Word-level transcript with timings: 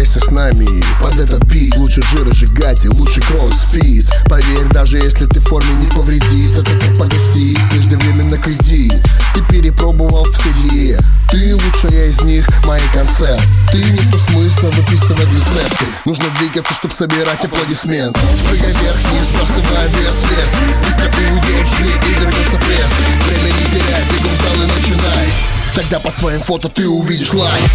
Общайся 0.00 0.26
с 0.26 0.30
нами. 0.30 0.82
Под 0.98 1.20
этот 1.20 1.44
бит 1.44 1.76
Лучше 1.76 2.00
жиросжигатель, 2.00 2.88
лучше 2.88 3.20
кроссфит. 3.20 4.08
Поверь, 4.30 4.66
даже 4.70 4.96
если 4.96 5.26
ты 5.26 5.40
в 5.40 5.44
форме 5.44 5.74
не 5.74 5.88
повредит 5.88 6.54
Это 6.54 6.70
как 6.70 6.96
погасить 6.96 7.58
преждевременно 7.68 8.38
кредит. 8.38 8.94
Ты 9.34 9.42
перепробовал 9.50 10.24
все 10.24 10.54
диет 10.62 11.04
Ты 11.30 11.54
лучшая 11.54 12.08
из 12.08 12.22
них, 12.22 12.48
мои 12.64 12.80
концерт 12.94 13.42
Ты 13.72 13.76
не 13.76 13.98
то 14.10 14.18
смысла 14.18 14.70
выписывать 14.70 15.34
рецепты. 15.34 15.84
Нужно 16.06 16.24
двигаться, 16.38 16.72
чтобы 16.72 16.94
собирать 16.94 17.44
аплодисменты. 17.44 18.18
Прыгай 18.48 18.72
вверх-вниз, 18.72 19.28
бросывая 19.36 19.86
вес, 19.88 20.16
вес. 20.30 20.52
Быстро 20.82 21.08
уйдет 21.30 21.68
жир 21.76 22.00
и 22.08 22.20
вернется 22.20 22.56
пресс. 22.56 22.90
Время 23.28 23.52
не 23.52 23.64
теряй, 23.66 24.02
бегом 24.04 24.34
в 24.34 24.40
зал 24.40 24.54
и 24.54 24.66
начинай. 24.66 25.28
Тогда 25.74 26.00
по 26.00 26.10
своим 26.10 26.40
фото 26.40 26.70
ты 26.70 26.88
увидишь 26.88 27.34
лайк 27.34 27.70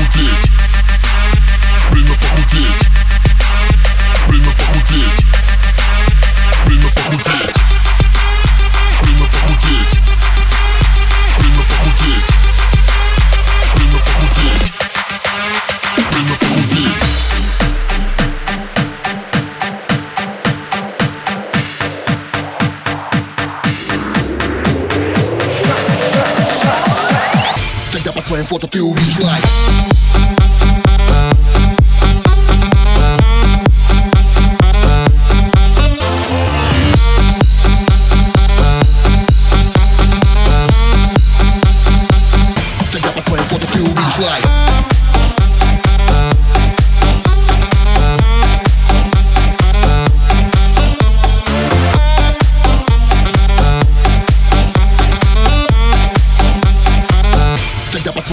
Afrobeat. 0.00 0.59
По 28.20 28.26
своим 28.26 28.44
фото 28.44 28.66
ты 28.66 28.82
увидишь 28.82 29.18
лайк 29.20 30.29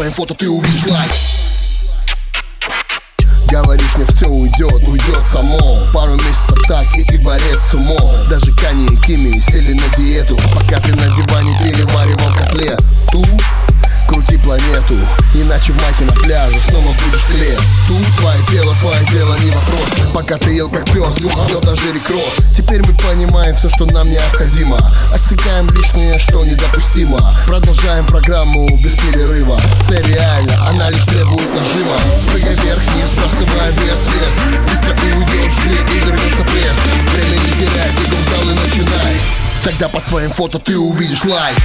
Своим 0.07 0.15
фото 0.15 0.35
ты 0.35 0.49
увидишь 0.49 0.85
лайк 0.87 1.11
Говоришь, 3.49 3.95
мне 3.95 4.05
все 4.05 4.27
уйдет, 4.27 4.87
уйдет 4.87 5.25
само. 5.29 5.59
Пару 5.93 6.13
месяцев 6.13 6.57
так, 6.65 6.85
и 6.95 7.03
ты 7.03 7.21
борец 7.25 7.59
с 7.59 7.73
умом. 7.73 7.99
Даже 8.29 8.53
Кани 8.55 8.85
и 8.85 8.95
Кими 9.01 9.37
сели 9.37 9.73
на 9.73 9.97
диету. 9.97 10.37
Пока 10.55 10.79
ты 10.79 10.95
на 10.95 11.07
диване 11.13 11.57
переваривал 11.61 12.33
котлет 12.37 12.81
Ту, 13.11 13.21
крути 14.07 14.37
планету 14.37 14.95
Иначе 15.33 15.73
в 15.73 15.81
майке 15.81 16.05
на 16.05 16.13
пляже 16.13 16.57
снова 16.57 16.87
будешь 17.03 17.25
клет. 17.25 17.59
Тут 17.89 18.05
твое 18.17 18.39
дело, 18.49 18.73
твое 18.75 19.05
дело, 19.11 19.37
не 19.39 19.51
вопрос 19.51 19.96
Пока 20.17 20.35
ты 20.39 20.49
ел 20.49 20.67
как 20.67 20.83
пес, 20.85 21.19
ел 21.19 21.61
даже 21.61 21.93
рекросс. 21.93 22.55
Теперь 22.57 22.81
мы 22.81 22.91
понимаем 22.95 23.55
все, 23.55 23.69
что 23.69 23.85
нам 23.85 24.09
необходимо. 24.09 24.75
Отсекаем 25.13 25.69
лишнее, 25.69 26.17
что 26.17 26.43
недопустимо. 26.43 27.19
Продолжаем 27.45 28.03
программу 28.07 28.65
без 28.83 28.95
перерыва. 28.95 29.59
Цель 29.87 30.07
реально, 30.07 30.69
она 30.69 30.89
лишь 30.89 31.05
требует 31.05 31.53
нажима. 31.53 31.95
Прыгай 32.31 32.55
вверх-вниз, 32.55 33.11
бросывая 33.11 33.69
вес, 33.73 34.07
вес. 34.15 34.59
Быстро 34.71 34.95
уйдет 35.05 35.53
жир 35.53 35.85
и 35.85 35.99
вернется 35.99 36.43
пресс. 36.45 37.13
Время 37.13 37.37
не 37.37 37.51
теряй, 37.51 37.91
бегом 37.91 38.19
в 38.19 38.27
зал 38.27 38.41
и 38.41 38.55
начинай. 38.55 39.13
Тогда 39.63 39.87
по 39.87 39.99
своим 39.99 40.31
фото 40.31 40.57
ты 40.57 40.79
увидишь 40.79 41.23
лайк 41.25 41.55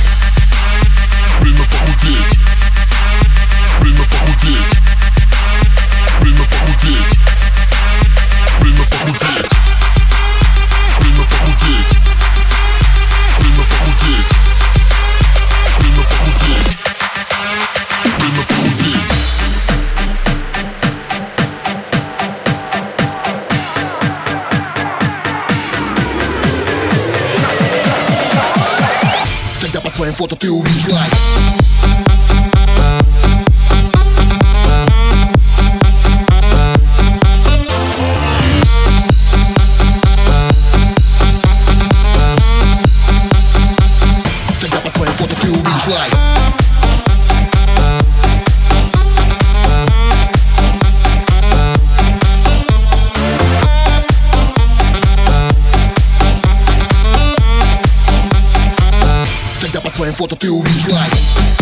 Тогда 29.93 30.05
по 30.05 30.11
своим 30.11 30.15
фото 30.15 30.37
ты 30.37 30.51
увидишь 30.51 30.89
лайк 30.89 31.13
Тогда 44.61 44.77
по 44.79 44.89
своим 44.89 45.13
фото 45.13 45.37
ты 45.41 45.51
увидишь 45.51 45.87
лайк 45.89 46.32
Fame 60.03 60.17
foto 60.17 60.35
teu 60.35 60.61
dislike 60.65 61.62